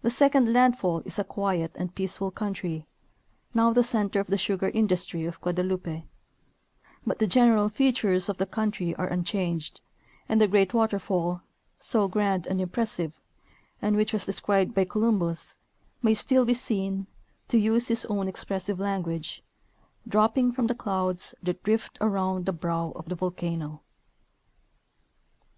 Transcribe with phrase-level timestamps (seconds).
[0.00, 2.86] The second landfall is a quiet and peaceful country,
[3.52, 6.06] now the center of the sugar industry of Guadeloupe,
[7.06, 9.82] but the general features of the country are unchanged,
[10.30, 11.42] and the great waterfall,
[11.78, 13.20] so grand and impressive,
[13.82, 15.58] and which was described by Colum bus,
[16.02, 17.06] may still be seen
[17.48, 19.44] (to use his own expressive language)
[20.08, 23.82] "dropping from the clouds that drift around the brow of the volcano."